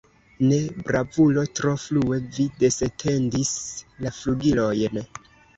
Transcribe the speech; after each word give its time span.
Ne, 0.43 0.57
bravulo, 0.87 1.43
tro 1.59 1.73
frue 1.83 2.19
vi 2.37 2.47
disetendis 2.63 3.55
la 4.07 4.15
flugilojn! 4.23 5.03